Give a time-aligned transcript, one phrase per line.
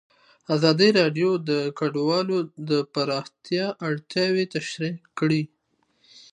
[0.55, 2.27] ازادي راډیو د کډوال
[2.69, 5.43] د پراختیا اړتیاوې تشریح کړي.